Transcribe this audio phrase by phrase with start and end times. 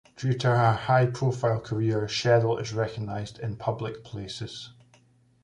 [0.17, 4.71] Due to her high profile career, Cheryl is recognized in public places.